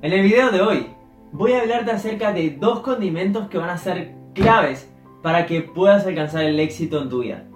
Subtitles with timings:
[0.00, 0.86] En el video de hoy
[1.32, 4.88] voy a hablarte acerca de dos condimentos que van a ser claves
[5.24, 7.48] para que puedas alcanzar el éxito en tu vida.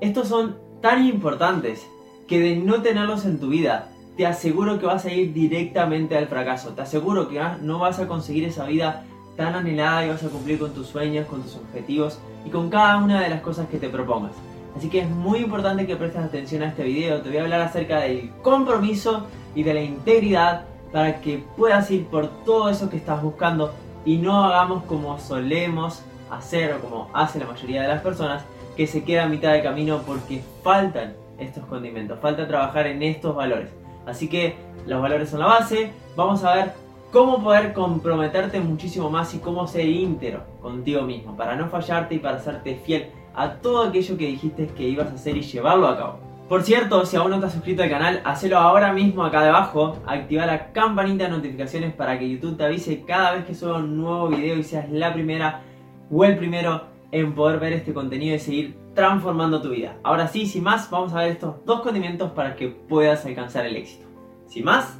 [0.00, 1.84] Estos son tan importantes
[2.28, 6.28] que de no tenerlos en tu vida, te aseguro que vas a ir directamente al
[6.28, 6.70] fracaso.
[6.70, 9.04] Te aseguro que no vas a conseguir esa vida
[9.36, 12.98] tan anhelada y vas a cumplir con tus sueños, con tus objetivos y con cada
[12.98, 14.36] una de las cosas que te propongas.
[14.76, 17.22] Así que es muy importante que prestes atención a este video.
[17.22, 19.26] Te voy a hablar acerca del compromiso
[19.56, 23.72] y de la integridad para que puedas ir por todo eso que estás buscando
[24.04, 28.44] y no hagamos como solemos hacer o como hace la mayoría de las personas
[28.76, 33.34] que se queda a mitad de camino porque faltan estos condimentos, falta trabajar en estos
[33.34, 33.70] valores.
[34.06, 36.72] Así que los valores son la base, vamos a ver
[37.10, 42.18] cómo poder comprometerte muchísimo más y cómo ser íntegro contigo mismo para no fallarte y
[42.18, 45.96] para hacerte fiel a todo aquello que dijiste que ibas a hacer y llevarlo a
[45.96, 46.25] cabo.
[46.48, 50.46] Por cierto, si aún no estás suscrito al canal, hacelo ahora mismo acá debajo, activa
[50.46, 54.28] la campanita de notificaciones para que YouTube te avise cada vez que suba un nuevo
[54.28, 55.62] video y seas la primera
[56.08, 59.96] o el primero en poder ver este contenido y seguir transformando tu vida.
[60.04, 63.74] Ahora sí, sin más, vamos a ver estos dos condimentos para que puedas alcanzar el
[63.74, 64.06] éxito.
[64.46, 64.96] Sin más...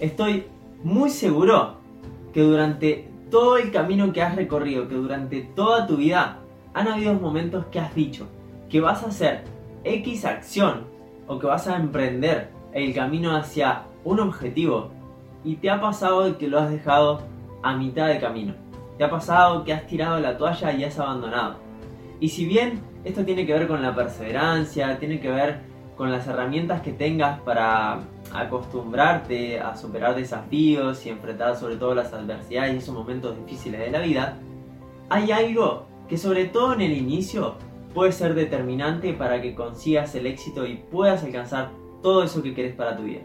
[0.00, 0.46] Estoy
[0.82, 1.76] muy seguro
[2.32, 6.38] que durante todo el camino que has recorrido, que durante toda tu vida
[6.74, 8.26] han habido momentos que has dicho
[8.68, 9.44] que vas a hacer
[9.84, 10.84] X acción
[11.26, 14.90] o que vas a emprender el camino hacia un objetivo
[15.44, 17.22] y te ha pasado que lo has dejado
[17.62, 18.54] a mitad de camino.
[18.98, 21.56] Te ha pasado que has tirado la toalla y has abandonado.
[22.18, 25.60] Y si bien esto tiene que ver con la perseverancia, tiene que ver
[25.96, 28.00] con las herramientas que tengas para
[28.32, 33.90] acostumbrarte a superar desafíos y enfrentar sobre todo las adversidades y esos momentos difíciles de
[33.90, 34.36] la vida,
[35.08, 37.54] hay algo que sobre todo en el inicio
[37.94, 41.70] puede ser determinante para que consigas el éxito y puedas alcanzar
[42.02, 43.22] todo eso que quieres para tu vida.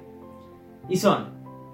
[0.87, 1.29] Y son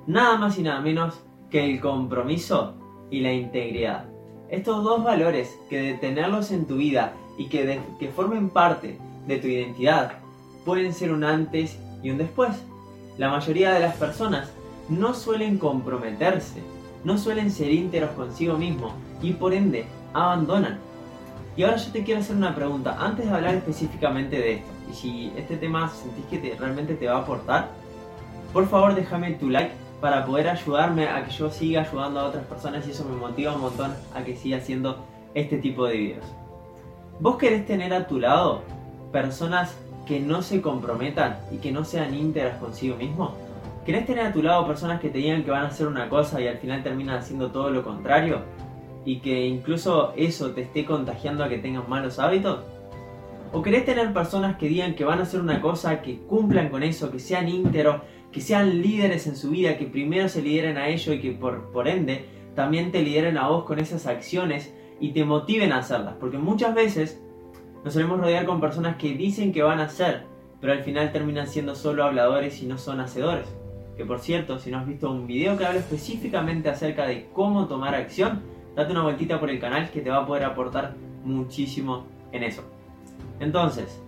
[0.08, 2.74] nada más y nada menos que el compromiso
[3.12, 4.06] y la integridad.
[4.50, 8.98] Estos dos valores que de tenerlos en tu vida y que, que formen parte
[9.28, 10.14] de tu identidad
[10.68, 12.50] pueden ser un antes y un después.
[13.18, 14.52] La mayoría de las personas
[14.90, 16.62] no suelen comprometerse,
[17.06, 18.92] no suelen ser ínteros consigo mismo
[19.22, 20.78] y por ende abandonan.
[21.56, 24.94] Y ahora yo te quiero hacer una pregunta, antes de hablar específicamente de esto, y
[24.94, 27.70] si este tema sentís que realmente te va a aportar,
[28.52, 32.44] por favor déjame tu like para poder ayudarme a que yo siga ayudando a otras
[32.44, 36.26] personas y eso me motiva un montón a que siga haciendo este tipo de videos.
[37.22, 38.64] ¿Vos querés tener a tu lado
[39.14, 39.74] personas
[40.08, 43.36] que no se comprometan y que no sean íntegras consigo mismo?
[43.86, 46.42] ¿Querés tener a tu lado personas que te digan que van a hacer una cosa
[46.42, 48.42] y al final terminan haciendo todo lo contrario?
[49.06, 52.60] ¿Y que incluso eso te esté contagiando a que tengas malos hábitos?
[53.54, 56.84] ¿O querés tener personas que digan que van a hacer una cosa, que cumplan con
[56.84, 58.02] eso, que sean íntegros,
[58.32, 61.72] que sean líderes en su vida, que primero se lideren a ello y que por,
[61.72, 62.26] por ende
[62.56, 66.16] también te lideren a vos con esas acciones y te motiven a hacerlas?
[66.20, 67.22] Porque muchas veces
[67.84, 70.24] nos solemos rodear con personas que dicen que van a hacer,
[70.60, 73.48] pero al final terminan siendo solo habladores y no son hacedores.
[73.96, 77.68] Que por cierto, si no has visto un video que habla específicamente acerca de cómo
[77.68, 78.42] tomar acción,
[78.76, 82.64] date una vueltita por el canal que te va a poder aportar muchísimo en eso.
[83.40, 84.02] Entonces,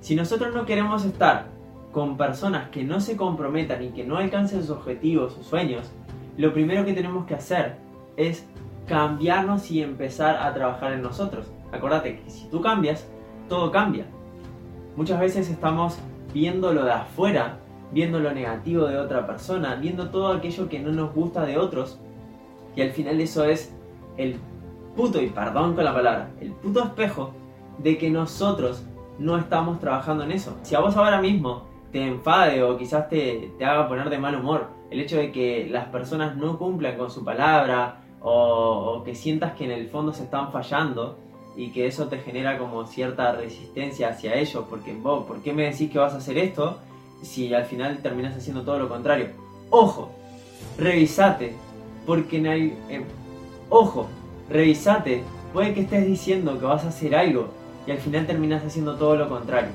[0.00, 1.46] si nosotros no queremos estar
[1.92, 5.90] con personas que no se comprometan y que no alcancen sus objetivos, sus sueños,
[6.36, 7.76] lo primero que tenemos que hacer
[8.16, 8.46] es
[8.86, 11.46] cambiarnos y empezar a trabajar en nosotros.
[11.72, 13.08] Acuérdate que si tú cambias,
[13.48, 14.06] todo cambia.
[14.96, 15.98] Muchas veces estamos
[16.32, 17.58] viendo lo de afuera,
[17.92, 21.98] viendo lo negativo de otra persona, viendo todo aquello que no nos gusta de otros,
[22.76, 23.74] y al final eso es
[24.16, 24.36] el
[24.96, 27.32] puto, y perdón con la palabra, el puto espejo
[27.78, 28.84] de que nosotros
[29.18, 30.56] no estamos trabajando en eso.
[30.62, 34.34] Si a vos ahora mismo te enfade o quizás te, te haga poner de mal
[34.34, 39.14] humor el hecho de que las personas no cumplan con su palabra o, o que
[39.14, 41.18] sientas que en el fondo se están fallando,
[41.56, 45.64] y que eso te genera como cierta resistencia hacia ellos, porque vos, ¿por qué me
[45.64, 46.78] decís que vas a hacer esto
[47.22, 49.28] si al final terminas haciendo todo lo contrario?
[49.70, 50.10] Ojo,
[50.78, 51.54] revisate,
[52.06, 52.76] porque no hay...
[52.88, 53.04] Eh,
[53.70, 54.08] ojo,
[54.50, 55.22] revisate,
[55.52, 57.48] puede que estés diciendo que vas a hacer algo
[57.86, 59.70] y al final terminas haciendo todo lo contrario.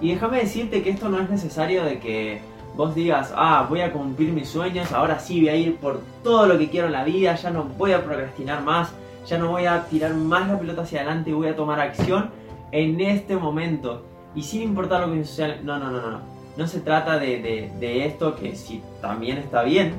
[0.00, 2.40] Y déjame decirte que esto no es necesario de que
[2.76, 6.46] vos digas, ah, voy a cumplir mis sueños, ahora sí voy a ir por todo
[6.46, 8.92] lo que quiero en la vida, ya no voy a procrastinar más,
[9.26, 12.30] ya no voy a tirar más la pelota hacia adelante voy a tomar acción
[12.72, 14.04] en este momento.
[14.34, 16.20] Y sin importar lo que suceda, no, no, no, no, no.
[16.56, 19.94] No se trata de, de, esto que si también está bien,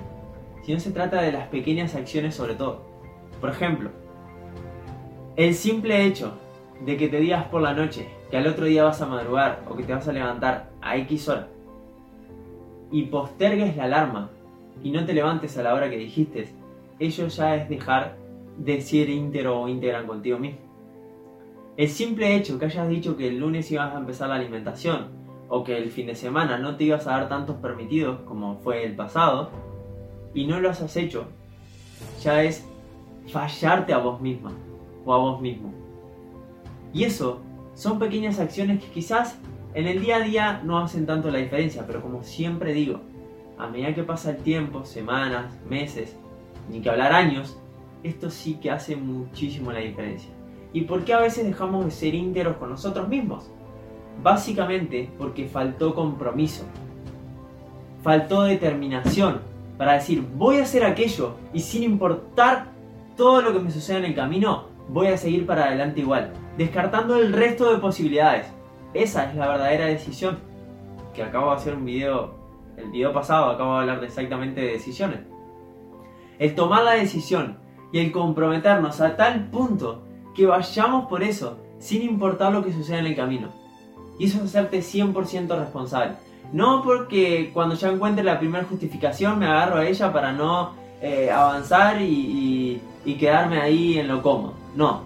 [0.64, 2.82] sino se trata de las pequeñas acciones sobre todo.
[3.42, 3.90] Por ejemplo,
[5.36, 6.34] el simple hecho
[6.86, 9.76] de que te digas por la noche, que al otro día vas a madrugar o
[9.76, 11.48] que te vas a levantar a X hora
[12.92, 14.30] y postergues la alarma
[14.84, 16.48] y no te levantes a la hora que dijiste,
[17.00, 18.16] ello ya es dejar
[18.58, 20.60] de ser íntegro o íntegra contigo mismo.
[21.78, 25.10] El simple hecho que hayas dicho que el lunes ibas a empezar la alimentación
[25.50, 28.86] o que el fin de semana no te ibas a dar tantos permitidos como fue
[28.86, 29.50] el pasado
[30.34, 31.26] y no lo has hecho,
[32.22, 32.66] ya es
[33.28, 34.52] fallarte a vos misma
[35.06, 35.74] o a vos mismo.
[36.94, 37.42] Y eso
[37.74, 39.38] son pequeñas acciones que quizás
[39.74, 43.02] en el día a día no hacen tanto la diferencia, pero como siempre digo,
[43.58, 46.16] a medida que pasa el tiempo, semanas, meses,
[46.70, 47.58] ni que hablar años,
[48.06, 50.30] esto sí que hace muchísimo la diferencia.
[50.74, 53.50] ¿Y por qué a veces dejamos de ser íntegros con nosotros mismos?
[54.22, 56.66] Básicamente porque faltó compromiso,
[58.04, 59.42] faltó determinación
[59.78, 62.68] para decir voy a hacer aquello y sin importar
[63.18, 67.16] todo lo que me suceda en el camino, voy a seguir para adelante igual, descartando
[67.16, 68.48] el resto de posibilidades.
[68.94, 70.40] Esa es la verdadera decisión.
[71.14, 72.36] Que acabo de hacer un video,
[72.78, 75.20] el video pasado acabo de hablar exactamente de decisiones.
[76.38, 80.04] El tomar la decisión y el comprometernos a tal punto
[80.36, 83.50] que vayamos por eso, sin importar lo que suceda en el camino.
[84.20, 86.14] Y eso es hacerte 100% responsable.
[86.52, 91.30] No porque cuando ya encuentre la primera justificación me agarro a ella para no eh,
[91.32, 94.54] avanzar y, y quedarme ahí en lo cómodo.
[94.76, 95.02] No.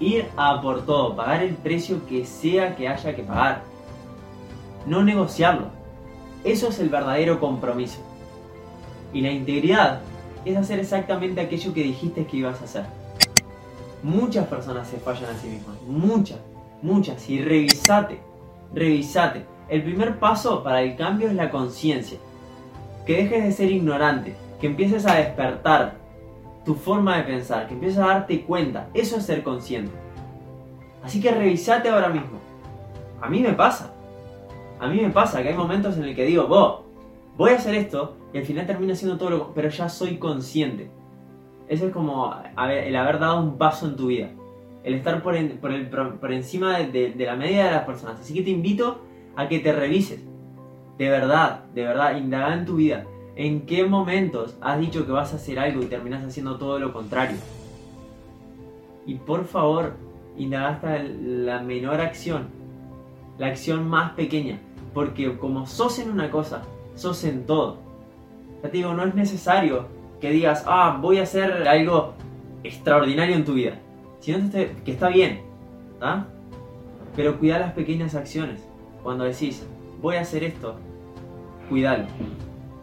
[0.00, 3.62] Ir a por todo, pagar el precio que sea que haya que pagar.
[4.86, 5.66] No negociarlo.
[6.44, 8.00] Eso es el verdadero compromiso.
[9.12, 10.00] Y la integridad
[10.44, 12.84] es hacer exactamente aquello que dijiste que ibas a hacer.
[14.02, 15.76] Muchas personas se fallan a sí mismas.
[15.86, 16.38] Muchas,
[16.82, 17.28] muchas.
[17.28, 18.20] Y revisate,
[18.72, 19.44] revisate.
[19.68, 22.18] El primer paso para el cambio es la conciencia.
[23.06, 25.96] Que dejes de ser ignorante, que empieces a despertar
[26.64, 28.88] tu forma de pensar, que empieces a darte cuenta.
[28.94, 29.92] Eso es ser consciente.
[31.02, 32.38] Así que revisate ahora mismo.
[33.20, 33.92] A mí me pasa.
[34.78, 36.82] A mí me pasa que hay momentos en el que digo, vos,
[37.36, 40.90] voy a hacer esto y al final termino haciendo todo lo pero ya soy consciente.
[41.68, 44.30] Eso es como el haber dado un paso en tu vida.
[44.84, 48.20] El estar por, por, encima de, de la media de las personas.
[48.20, 49.02] Así que te invito
[49.36, 50.20] a que te revises.
[50.96, 53.04] De verdad, de verdad, indaga en tu vida.
[53.36, 56.92] ¿En qué momentos has dicho que vas a hacer algo y terminas haciendo todo lo
[56.92, 57.36] contrario?
[59.06, 59.94] Y por favor,
[60.36, 62.48] indaga hasta la menor acción,
[63.38, 64.58] la acción más pequeña,
[64.92, 66.62] porque como sos en una cosa,
[66.94, 67.87] sos en todo.
[68.62, 69.86] Ya te digo, no es necesario
[70.20, 72.14] que digas, ah, voy a hacer algo
[72.64, 73.78] extraordinario en tu vida,
[74.20, 75.42] sino que está bien,
[76.00, 76.26] ¿ah?
[77.14, 78.66] Pero cuida las pequeñas acciones.
[79.02, 79.66] Cuando decís,
[80.00, 80.76] voy a hacer esto,
[81.68, 82.04] cuidalo.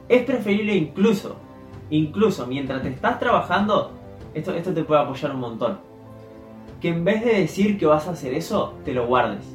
[0.07, 1.36] Es preferible incluso,
[1.89, 3.92] incluso mientras te estás trabajando,
[4.33, 5.80] esto, esto te puede apoyar un montón.
[6.80, 9.45] Que en vez de decir que vas a hacer eso, te lo guardes.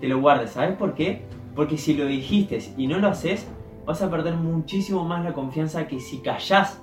[0.00, 1.22] Te lo guardes, ¿sabes por qué?
[1.54, 3.46] Porque si lo dijiste y no lo haces,
[3.84, 6.80] vas a perder muchísimo más la confianza que si callás.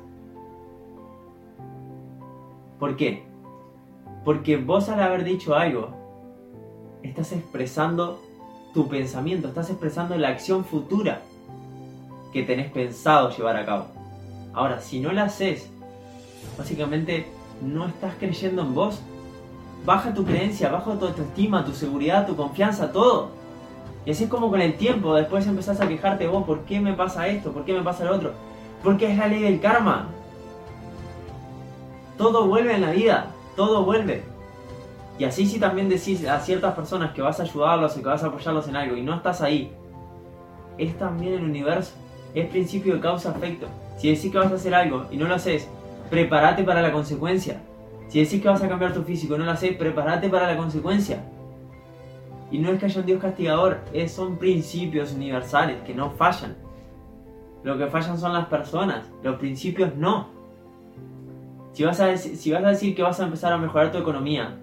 [2.80, 3.24] ¿Por qué?
[4.24, 5.90] Porque vos al haber dicho algo,
[7.04, 8.19] estás expresando
[8.74, 11.22] tu pensamiento, estás expresando la acción futura
[12.31, 13.86] que tenés pensado llevar a cabo.
[14.54, 15.69] Ahora, si no la haces,
[16.57, 17.28] básicamente
[17.62, 19.01] no estás creyendo en vos.
[19.86, 23.38] Baja tu creencia, baja tu autoestima, tu seguridad, tu confianza, todo.
[24.10, 26.94] Y así es como con el tiempo, después empezás a quejarte vos, ¿por qué me
[26.94, 27.51] pasa esto?
[27.51, 28.32] ¿Por qué me pasa lo otro?
[28.84, 30.08] Porque es la ley del karma.
[32.18, 34.24] Todo vuelve en la vida, todo vuelve.
[35.20, 38.24] Y así si también decís a ciertas personas que vas a ayudarlos y que vas
[38.24, 39.72] a apoyarlos en algo y no estás ahí,
[40.80, 41.94] es también el universo
[42.34, 43.68] es principio de causa-efecto.
[44.00, 45.68] Si decís que vas a hacer algo y no lo haces,
[46.10, 47.62] prepárate para la consecuencia.
[48.08, 50.58] Si decís que vas a cambiar tu físico y no lo haces, prepárate para la
[50.58, 51.24] consecuencia.
[52.51, 56.56] Y no es que haya un Dios castigador, es, son principios universales que no fallan.
[57.63, 60.29] Lo que fallan son las personas, los principios no.
[61.74, 64.58] Si vas, a, si vas a decir que vas a empezar a mejorar tu economía,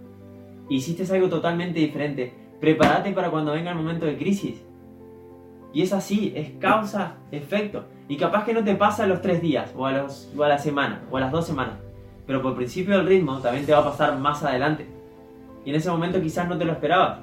[0.68, 4.62] hiciste algo totalmente diferente, prepárate para cuando venga el momento de crisis.
[5.72, 7.84] Y es así, es causa, efecto.
[8.08, 10.48] Y capaz que no te pasa a los tres días, o a, los, o a
[10.48, 11.74] la semana, o a las dos semanas.
[12.26, 14.86] Pero por principio del ritmo también te va a pasar más adelante.
[15.64, 17.18] Y en ese momento quizás no te lo esperabas.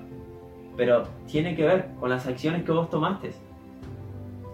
[0.75, 3.34] Pero tiene que ver con las acciones que vos tomaste.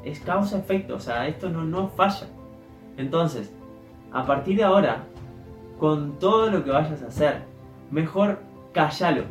[0.04, 2.28] Es causa-efecto, o sea, esto no, no falla.
[2.98, 3.52] Entonces,
[4.12, 5.04] a partir de ahora,
[5.80, 7.44] con todo lo que vayas a hacer,
[7.92, 8.40] mejor
[8.74, 9.24] cállalo.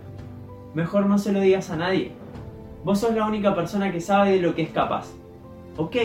[0.74, 2.12] Mejor no se lo digas a nadie.
[2.84, 5.08] Vos sos la única persona que sabe de lo que es capaz.
[5.76, 5.96] Ok,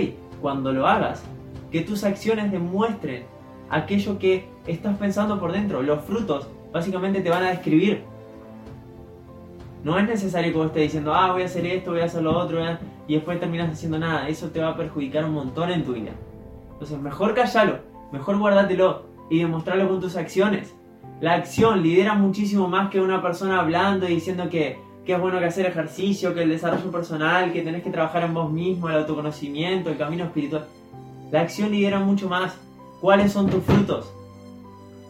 [0.42, 1.24] cuando lo hagas,
[1.72, 3.24] que tus acciones demuestren
[3.70, 5.82] aquello que estás pensando por dentro.
[5.82, 8.04] Los frutos básicamente te van a describir.
[9.84, 12.24] No es necesario que vos estés diciendo, ah, voy a hacer esto, voy a hacer
[12.24, 12.60] lo otro,
[13.08, 14.30] y después terminas haciendo nada.
[14.30, 16.12] Eso te va a perjudicar un montón en tu vida.
[16.72, 17.80] Entonces, mejor callalo,
[18.12, 20.74] mejor guardátelo y demostrarlo con tus acciones.
[21.20, 25.40] La acción lidera muchísimo más que una persona hablando y diciendo que, que es bueno
[25.40, 28.96] que hacer ejercicio, que el desarrollo personal, que tenés que trabajar en vos mismo, el
[28.96, 30.66] autoconocimiento, el camino espiritual.
[31.32, 32.56] La acción lidera mucho más.
[33.02, 34.14] ¿Cuáles son tus frutos?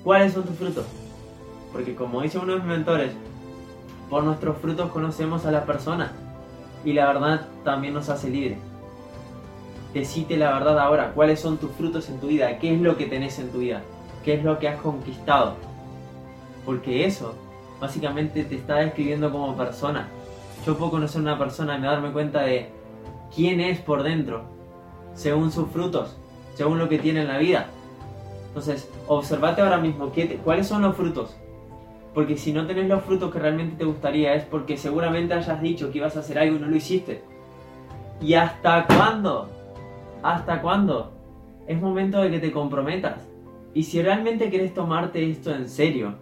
[0.03, 0.85] ¿Cuáles son tus frutos?
[1.71, 3.11] Porque como dice uno de mis mentores,
[4.13, 6.11] por nuestros frutos conocemos a la persona
[6.85, 8.59] y la verdad también nos hace libre.
[9.91, 13.07] Decite la verdad ahora, cuáles son tus frutos en tu vida, qué es lo que
[13.07, 13.81] tenés en tu vida,
[14.23, 15.55] qué es lo que has conquistado.
[16.63, 17.33] Porque eso
[17.81, 20.07] básicamente te está describiendo como persona.
[20.63, 22.69] Yo puedo conocer una persona y darme cuenta de
[23.35, 24.43] quién es por dentro,
[25.15, 26.15] según sus frutos,
[26.53, 27.65] según lo que tiene en la vida.
[28.49, 31.35] Entonces, observate ahora mismo qué cuáles son los frutos
[32.13, 35.91] porque si no tenés los frutos que realmente te gustaría es porque seguramente hayas dicho
[35.91, 37.23] que ibas a hacer algo y no lo hiciste.
[38.21, 39.49] ¿Y hasta cuándo?
[40.21, 41.11] ¿Hasta cuándo?
[41.67, 43.27] Es momento de que te comprometas.
[43.73, 46.15] Y si realmente quieres tomarte esto en serio,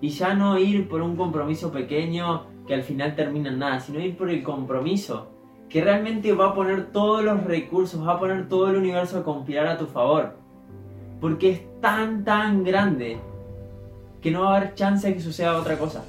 [0.00, 4.00] y ya no ir por un compromiso pequeño que al final termina en nada, sino
[4.00, 5.30] ir por el compromiso
[5.68, 9.24] que realmente va a poner todos los recursos, va a poner todo el universo a
[9.24, 10.36] conspirar a tu favor.
[11.20, 13.18] Porque es tan, tan grande
[14.24, 16.02] que no va a haber chance de que suceda otra cosa.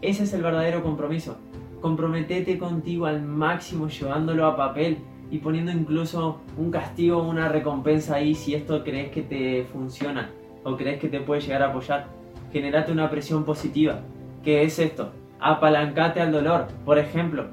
[0.00, 1.36] Ese es el verdadero compromiso.
[1.82, 4.96] Comprometete contigo al máximo llevándolo a papel
[5.30, 10.30] y poniendo incluso un castigo o una recompensa ahí si esto crees que te funciona
[10.64, 12.06] o crees que te puede llegar a apoyar.
[12.54, 14.00] Generate una presión positiva.
[14.42, 15.12] ¿Qué es esto?
[15.38, 16.68] Apalancate al dolor.
[16.86, 17.48] Por ejemplo,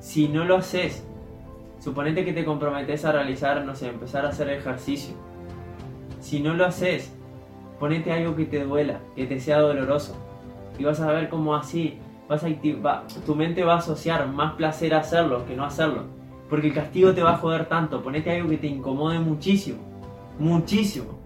[0.00, 1.06] si no lo haces,
[1.78, 5.14] suponete que te comprometes a realizar, no sé, empezar a hacer ejercicio.
[6.20, 7.12] Si no lo haces,
[7.78, 10.16] Ponete algo que te duela, que te sea doloroso.
[10.78, 12.48] Y vas a ver cómo así vas a
[13.24, 16.04] tu mente va a asociar más placer a hacerlo que no hacerlo.
[16.50, 18.02] Porque el castigo te va a joder tanto.
[18.02, 19.78] Ponete algo que te incomode muchísimo.
[20.38, 21.18] Muchísimo.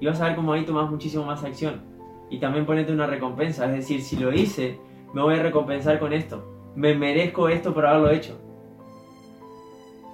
[0.00, 1.82] Y vas a ver cómo ahí tomas muchísimo más acción.
[2.30, 3.66] Y también ponete una recompensa.
[3.66, 4.78] Es decir, si lo hice,
[5.14, 6.70] me voy a recompensar con esto.
[6.74, 8.38] Me merezco esto por haberlo hecho.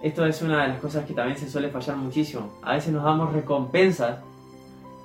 [0.03, 2.53] Esto es una de las cosas que también se suele fallar muchísimo.
[2.63, 4.21] A veces nos damos recompensas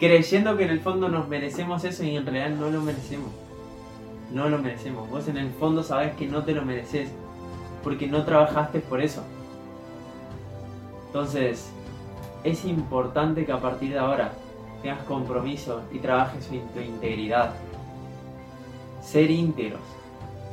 [0.03, 3.29] creyendo que en el fondo nos merecemos eso y en realidad no lo merecemos.
[4.33, 5.09] No lo merecemos.
[5.09, 7.09] Vos en el fondo sabés que no te lo mereces
[7.85, 9.23] porque no trabajaste por eso.
[11.07, 11.71] Entonces,
[12.43, 14.33] es importante que a partir de ahora
[14.81, 17.53] tengas compromiso y trabajes en tu integridad.
[19.01, 19.79] Ser íntegros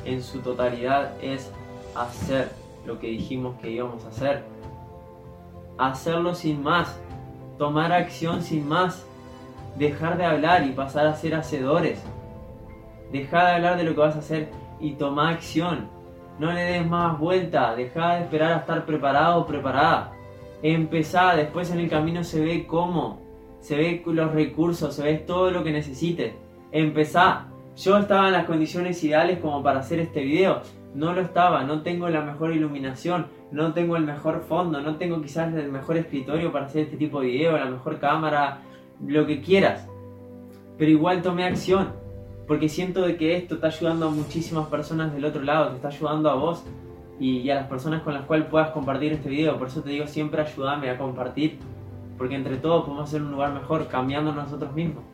[0.04, 1.50] en su totalidad es
[1.97, 2.52] hacer
[2.87, 4.45] lo que dijimos que íbamos a hacer.
[5.76, 6.97] Hacerlo sin más.
[7.59, 9.10] Tomar acción sin más
[9.77, 12.03] dejar de hablar y pasar a ser hacedores.
[13.12, 14.49] Deja de hablar de lo que vas a hacer
[14.79, 15.89] y toma acción.
[16.39, 20.12] No le des más vuelta, deja de esperar a estar preparado o preparada.
[20.62, 23.21] Empezá, después en el camino se ve cómo,
[23.61, 26.35] se ve los recursos, se ve todo lo que necesites.
[26.73, 27.47] Empezá.
[27.77, 30.61] Yo estaba en las condiciones ideales como para hacer este video.
[30.95, 35.23] No lo estaba, no tengo la mejor iluminación, no tengo el mejor fondo, no tengo
[35.23, 38.61] quizás el mejor escritorio para hacer este tipo de video, la mejor cámara,
[39.07, 39.87] lo que quieras.
[40.78, 41.92] Pero igual tomé acción,
[42.47, 45.88] porque siento de que esto está ayudando a muchísimas personas del otro lado, te está
[45.88, 46.64] ayudando a vos
[47.19, 49.59] y, a las personas con las cuales puedas compartir este video.
[49.59, 51.59] Por eso te digo siempre ayúdame a compartir,
[52.19, 55.04] porque entre todos podemos hacer un lugar mejor, cambiando nosotros mismos.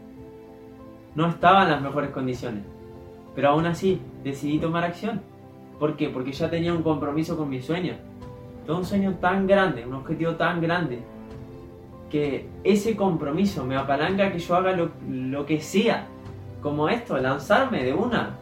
[1.15, 2.65] No estaba en las mejores condiciones,
[3.35, 5.21] pero aún así decidí tomar acción.
[5.79, 5.97] ¿Por?
[6.13, 7.97] Porque ya tenía un compromiso con mi sueño.
[8.67, 11.03] Todo un sueño tan grande, un objetivo tan grande,
[12.11, 16.07] que ese compromiso me apalanca que yo haga lo, que sea,
[16.63, 18.37] como esto, lanzarme de una.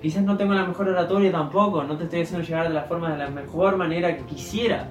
[0.00, 3.10] Quizás no tengo la mejor oratoria tampoco, no te estoy haciendo llegar de la forma
[3.10, 4.88] de la mejor manera que quisiera,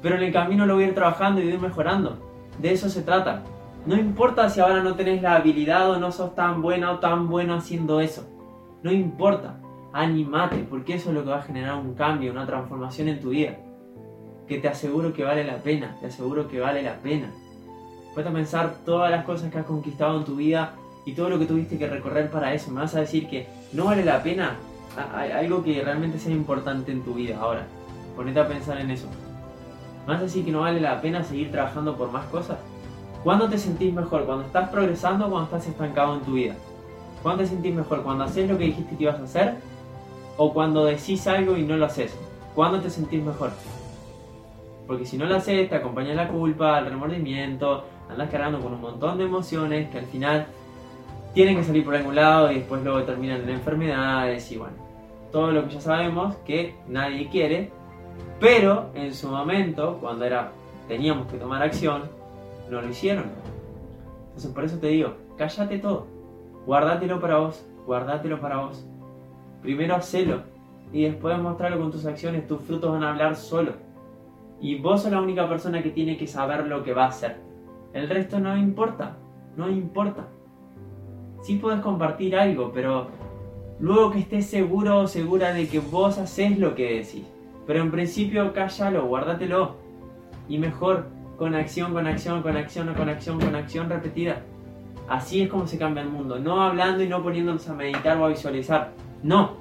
[0.00, 2.18] pero en el camino lo voy a ir trabajando y voy a ir mejorando.
[2.58, 3.42] De eso se trata.
[3.86, 7.28] No importa si ahora no tenés la habilidad o no sos tan buena o tan
[7.28, 8.28] bueno haciendo eso.
[8.82, 9.56] No importa.
[9.92, 13.30] Animate, porque eso es lo que va a generar un cambio, una transformación en tu
[13.30, 13.56] vida
[14.50, 17.30] que te aseguro que vale la pena, te aseguro que vale la pena.
[18.14, 20.74] Puedes pensar todas las cosas que has conquistado en tu vida
[21.04, 22.70] y todo lo que tuviste que recorrer para eso.
[22.70, 24.56] Me vas a decir que no vale la pena
[25.34, 27.66] algo que realmente sea importante en tu vida ahora.
[28.16, 29.06] Ponete a pensar en eso.
[30.06, 32.58] ¿Me vas a decir que no vale la pena seguir trabajando por más cosas?
[33.22, 34.24] ¿Cuándo te sentís mejor?
[34.24, 36.54] ¿Cuando estás progresando o cuando estás estancado en tu vida?
[37.22, 38.02] ¿Cuándo te sentís mejor?
[38.02, 39.54] ¿Cuando haces lo que dijiste que ibas a hacer?
[40.36, 42.16] ¿O cuando decís algo y no lo haces?
[42.54, 43.50] ¿Cuándo te sentís mejor?
[44.86, 48.80] Porque si no lo haces, te acompaña la culpa, el remordimiento, andas cargando con un
[48.80, 50.46] montón de emociones que al final
[51.32, 54.74] tienen que salir por algún lado y después luego terminan en enfermedades y bueno.
[55.30, 57.70] todo lo que ya sabemos que nadie quiere,
[58.40, 60.50] pero en su momento, cuando era
[60.88, 62.02] teníamos que tomar acción,
[62.68, 63.26] no lo hicieron.
[64.28, 66.06] Entonces por eso te digo, cállate todo,
[66.66, 68.84] guardátelo para vos, guardátelo para vos.
[69.62, 70.42] Primero hacelo
[70.92, 73.74] y después mostrarlo con tus acciones, tus frutos van a hablar solo.
[74.60, 77.49] Y vos sos la única persona que tiene que saber lo que va a hacer.
[77.92, 79.16] El resto no importa,
[79.56, 80.28] no importa.
[81.42, 83.08] Sí puedes compartir algo, pero
[83.80, 87.24] luego que estés seguro o segura de que vos haces lo que decís.
[87.66, 89.76] Pero en principio cállalo, guárdatelo.
[90.48, 91.06] Y mejor,
[91.36, 94.42] con acción, con acción, con acción, con acción, con acción repetida.
[95.08, 96.38] Así es como se cambia el mundo.
[96.38, 98.92] No hablando y no poniéndonos a meditar o a visualizar.
[99.22, 99.52] No.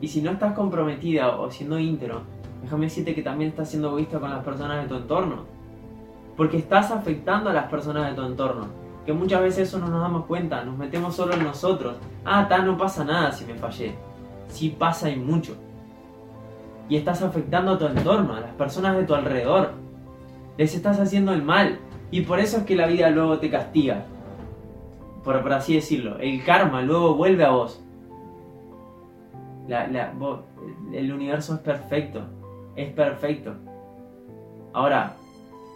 [0.00, 2.22] Y si no estás comprometida o siendo íntero,
[2.62, 5.44] déjame decirte que también estás siendo egoísta con las personas de tu entorno.
[6.36, 8.66] Porque estás afectando a las personas de tu entorno.
[9.04, 11.96] Que muchas veces eso no nos damos cuenta, nos metemos solo en nosotros.
[12.24, 13.94] Ah, tal, no pasa nada si me fallé.
[14.48, 15.56] Sí pasa y mucho.
[16.88, 19.72] Y estás afectando a tu entorno, a las personas de tu alrededor.
[20.56, 21.78] Les estás haciendo el mal.
[22.10, 24.04] Y por eso es que la vida luego te castiga.
[25.24, 26.18] Por, por así decirlo.
[26.18, 27.82] El karma luego vuelve a vos.
[29.68, 32.22] el universo es perfecto.
[32.76, 33.54] Es perfecto.
[34.74, 35.16] Ahora,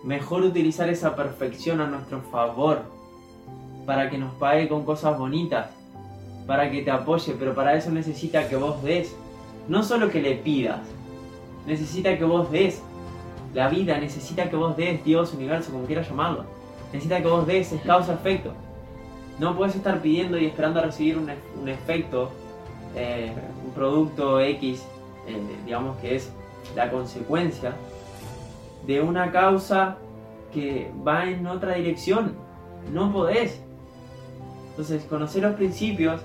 [0.06, 2.82] mejor utilizar esa perfección a nuestro favor.
[3.84, 5.68] Para que nos pague con cosas bonitas.
[6.46, 7.34] Para que te apoye.
[7.38, 9.14] Pero para eso necesita que vos des.
[9.68, 10.80] No solo que le pidas.
[11.66, 12.80] Necesita que vos des
[13.56, 16.44] la vida necesita que vos des, Dios, universo, como quieras llamarlo.
[16.92, 18.52] Necesita que vos des, es causa-efecto.
[19.38, 22.30] No puedes estar pidiendo y esperando a recibir un, un efecto,
[22.94, 23.32] eh,
[23.64, 24.82] un producto X,
[25.26, 26.30] eh, digamos que es
[26.74, 27.74] la consecuencia
[28.86, 29.98] de una causa
[30.52, 32.34] que va en otra dirección.
[32.92, 33.62] No podés.
[34.70, 36.20] Entonces, conocer los principios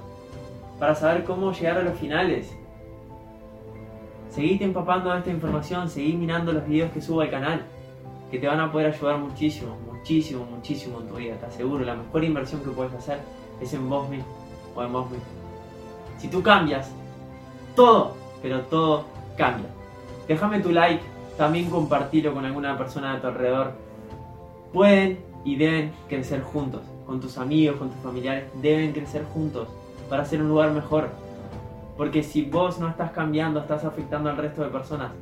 [0.80, 2.53] para saber cómo llegar a los finales
[4.32, 7.65] Seguite empapando de esta información, seguí mirando los videos que subo al canal,
[8.32, 11.84] que te van a poder ayudar muchísimo, muchísimo, muchísimo en tu vida, te aseguro.
[11.84, 13.19] La mejor inversión que puedes hacer
[13.60, 14.26] es en vos mismo
[14.74, 15.26] o en vos mismo.
[16.17, 16.89] Si tú cambias,
[17.76, 19.04] todo, pero todo
[19.36, 19.67] cambia.
[20.30, 21.04] Déjame tu like,
[21.41, 23.71] también compartirlo con alguna persona de tu alrededor.
[24.71, 29.67] Pueden y deben crecer juntos, con tus amigos, con tus familiares, deben crecer juntos
[30.08, 31.10] para hacer un lugar mejor,
[31.97, 35.13] porque si vos no estás cambiando, estás afectando al resto de personas.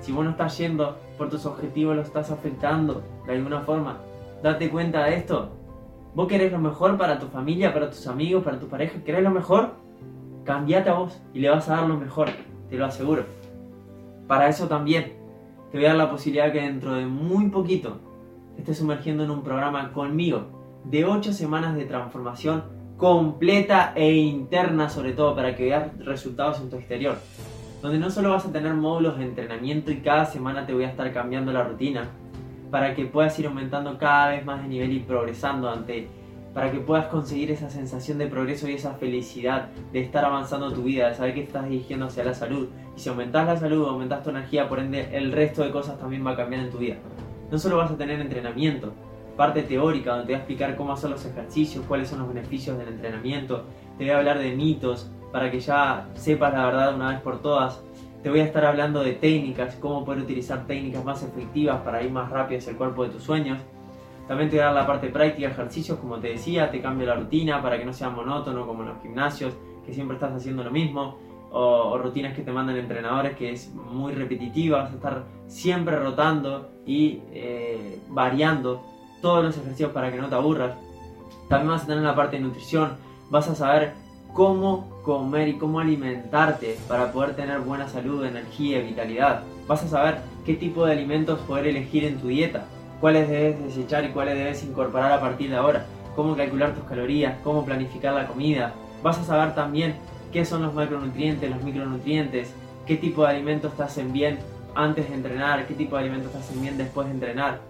[0.00, 3.98] Si vos no estás yendo por tus objetivos, lo estás afectando de alguna forma.
[4.42, 5.50] Date cuenta de esto.
[6.16, 8.98] ¿Vos querés lo mejor para tu familia, para tus amigos, para tu pareja?
[9.04, 9.74] ¿Querés lo mejor?
[10.42, 12.26] Cambiate a vos y le vas a dar lo mejor,
[12.68, 13.45] te lo aseguro.
[14.26, 15.14] Para eso también
[15.70, 17.98] te voy a dar la posibilidad que dentro de muy poquito
[18.58, 20.46] estés sumergiendo en un programa conmigo
[20.84, 22.64] de 8 semanas de transformación
[22.96, 27.16] completa e interna sobre todo para que veas resultados en tu exterior.
[27.82, 30.88] Donde no solo vas a tener módulos de entrenamiento y cada semana te voy a
[30.88, 32.08] estar cambiando la rutina
[32.70, 36.08] para que puedas ir aumentando cada vez más de nivel y progresando ante
[36.56, 40.84] para que puedas conseguir esa sensación de progreso y esa felicidad de estar avanzando tu
[40.84, 42.68] vida, de saber que estás dirigiendo hacia la salud.
[42.96, 46.26] Y si aumentas la salud, aumentas tu energía, por ende el resto de cosas también
[46.26, 46.96] va a cambiar en tu vida.
[47.50, 48.92] No solo vas a tener entrenamiento,
[49.36, 52.78] parte teórica donde te voy a explicar cómo hacer los ejercicios, cuáles son los beneficios
[52.78, 53.64] del entrenamiento,
[53.98, 57.42] te voy a hablar de mitos para que ya sepas la verdad una vez por
[57.42, 57.82] todas.
[58.22, 62.10] Te voy a estar hablando de técnicas, cómo poder utilizar técnicas más efectivas para ir
[62.10, 63.58] más rápido hacia el cuerpo de tus sueños.
[64.26, 67.14] También te voy a dar la parte práctica, ejercicios, como te decía, te cambio la
[67.14, 69.54] rutina para que no sea monótono como en los gimnasios,
[69.84, 71.18] que siempre estás haciendo lo mismo,
[71.58, 76.68] o, rutinas que te mandan entrenadores que es muy repetitiva, vas a estar siempre rotando
[76.84, 78.84] y eh, variando
[79.22, 80.76] todos los ejercicios para que no te aburras.
[81.48, 82.96] También vas a tener la parte de nutrición,
[83.30, 83.94] vas a saber
[84.34, 89.42] cómo comer y cómo alimentarte para poder tener buena salud, energía vitalidad.
[89.66, 92.66] Vas a saber qué tipo de alimentos poder elegir en tu dieta,
[93.00, 97.38] cuáles debes desechar y cuáles debes incorporar a partir de ahora, cómo calcular tus calorías,
[97.42, 98.74] cómo planificar la comida.
[99.02, 99.94] Vas a saber también
[100.32, 102.52] qué son los macronutrientes, los micronutrientes,
[102.86, 104.38] qué tipo de alimentos te hacen bien
[104.74, 107.60] antes de entrenar, qué tipo de alimentos te hacen bien después de entrenar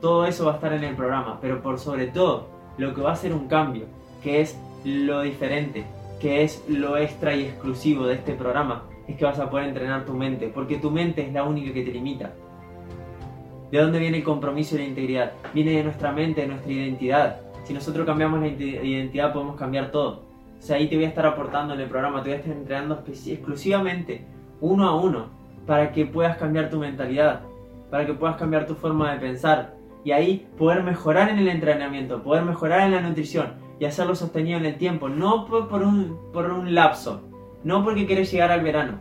[0.00, 3.12] todo eso va a estar en el programa, pero por sobre todo, lo que va
[3.12, 3.86] a ser un cambio,
[4.22, 5.84] que es lo diferente,
[6.20, 10.04] que es lo extra y exclusivo de este programa, es que vas a poder entrenar
[10.04, 12.32] tu mente, porque tu mente es la única que te limita.
[13.70, 15.32] ¿De dónde viene el compromiso y la integridad?
[15.52, 17.40] Viene de nuestra mente, de nuestra identidad.
[17.64, 20.25] Si nosotros cambiamos la identidad podemos cambiar todo.
[20.58, 22.56] O sea, ahí te voy a estar aportando en el programa, te voy a estar
[22.56, 24.26] entrenando exclusivamente,
[24.60, 25.26] uno a uno,
[25.66, 27.42] para que puedas cambiar tu mentalidad,
[27.90, 32.22] para que puedas cambiar tu forma de pensar, y ahí poder mejorar en el entrenamiento,
[32.22, 36.50] poder mejorar en la nutrición y hacerlo sostenido en el tiempo, no por, un, por
[36.50, 37.22] un lapso,
[37.64, 39.00] no porque quieres llegar al verano,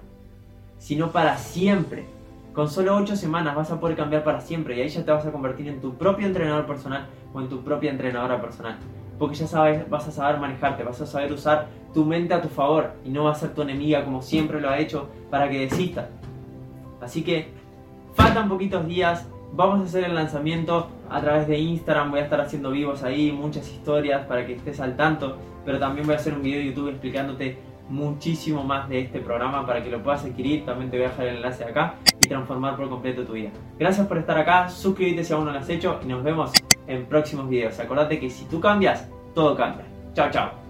[0.80, 2.06] sino para siempre.
[2.54, 5.26] Con solo 8 semanas vas a poder cambiar para siempre y ahí ya te vas
[5.26, 8.78] a convertir en tu propio entrenador personal o en tu propia entrenadora personal.
[9.18, 12.50] Porque ya sabes, vas a saber manejarte, vas a saber usar tu mente a tu
[12.50, 15.60] favor y no va a ser tu enemiga como siempre lo ha hecho para que
[15.60, 16.08] desistas.
[17.02, 17.48] Así que
[18.14, 22.42] faltan poquitos días, vamos a hacer el lanzamiento a través de Instagram, voy a estar
[22.42, 26.34] haciendo vivos ahí, muchas historias para que estés al tanto, pero también voy a hacer
[26.34, 30.66] un video de YouTube explicándote muchísimo más de este programa para que lo puedas adquirir,
[30.66, 33.52] también te voy a dejar el enlace acá y transformar por completo tu vida.
[33.78, 36.52] Gracias por estar acá, suscríbete si aún no lo has hecho y nos vemos
[36.88, 37.80] en próximos videos.
[37.80, 39.86] Acordate que si tú cambias, todo cambia.
[40.14, 40.65] Chao, chao.